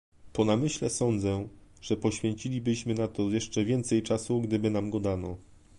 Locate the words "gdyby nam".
4.41-4.89